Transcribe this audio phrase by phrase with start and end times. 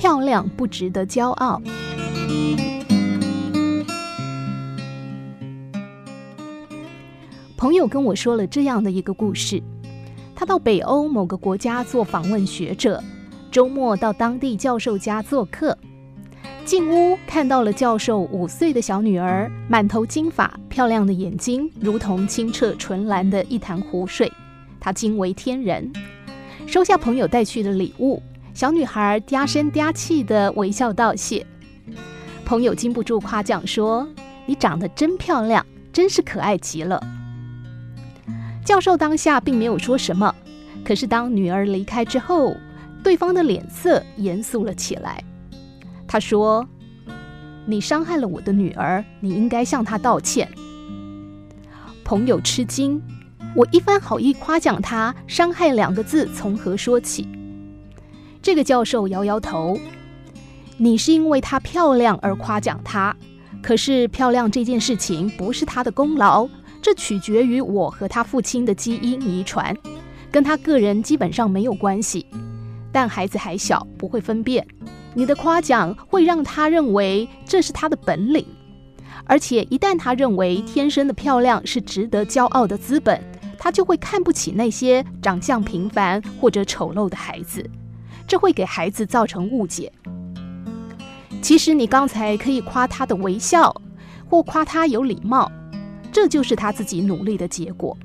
[0.00, 1.60] 漂亮不值得骄傲。
[7.54, 9.62] 朋友跟我说了这样的一个故事：
[10.34, 13.04] 他到北欧某个国家做访问学者，
[13.50, 15.76] 周末到当地教授家做客。
[16.64, 24.32] 进屋看到了教授五岁的小女儿，满头金发，漂亮的眼睛如同清澈纯蓝的一潭湖水，
[24.80, 25.92] 他惊为天人。
[26.66, 31.46] 收下朋友带去的礼物，小女孩嗲声嗲气地微笑道谢。
[32.44, 34.06] 朋友禁不住夸奖说
[34.44, 37.00] ：“你长得真漂亮，真是可爱极了。”
[38.64, 40.34] 教授当下并没有说什么，
[40.84, 42.54] 可是当女儿离开之后，
[43.02, 45.22] 对方的脸色严肃了起来。
[46.06, 46.68] 他说
[47.66, 50.48] ：“你伤害了我的女儿，你应该向她道歉。”
[52.04, 53.00] 朋友吃惊，
[53.54, 57.28] 我一番好意夸奖他，伤害两个字从何说起？
[58.42, 59.78] 这个教授摇摇头
[60.78, 63.14] ：“你是因为她漂亮而夸奖她，
[63.62, 66.48] 可是漂亮这件事情不是她的功劳，
[66.80, 69.76] 这取决于我和她父亲的基因遗传，
[70.30, 72.26] 跟她个人基本上没有关系。
[72.92, 74.66] 但孩子还小，不会分辨。”
[75.12, 78.46] 你的夸奖会让他认为这是他的本领，
[79.24, 83.20] 而且一旦他认为天生的漂亮是值得骄傲的资本，
[83.58, 87.68] 他就会看不起那些长相平凡或者丑陋的孩子，
[88.30, 89.92] 这会给孩子造成误解。
[91.42, 93.74] 其实你刚才可以夸他的微笑，
[94.28, 95.50] 或夸他有礼貌，
[96.12, 97.98] 这就是他自己努力的结果。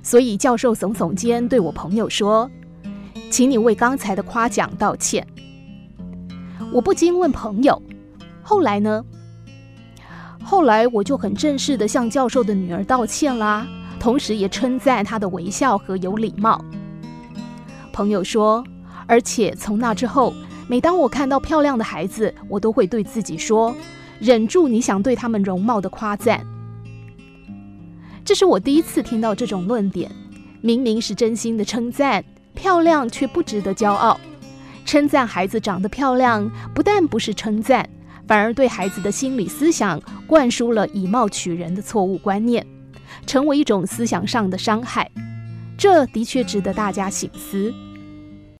[0.00, 2.48] 所以教授耸耸肩对我朋友说
[3.32, 5.26] ：“请你为刚才的夸奖道歉。”
[6.72, 7.82] 我不禁问朋友
[8.44, 9.04] ：“后来呢？”
[10.40, 13.66] 后来我就很正式地向教授的女儿道歉啦，
[13.98, 16.64] 同时也称赞她的微笑和有礼貌。
[17.92, 18.64] 朋友说
[19.10, 20.32] ：“而且从那之后，
[20.68, 23.74] 每当我看到漂亮的孩子，我都会对自己说，
[24.20, 26.46] 忍住你想对他们容貌的夸赞。”
[28.24, 30.08] 这是我第一次听到这种论点，
[30.60, 32.24] 明明是真心的称赞，
[32.54, 34.20] 漂亮却不值得骄傲。
[34.86, 37.84] 称赞孩子长得漂亮，不但不是称赞，
[38.28, 42.64] 反而对孩子的心理思想灌输了以貌取人的错误观念，
[43.26, 45.10] 成为一种思想上的伤害。
[45.76, 47.74] 这的确值得大家省思。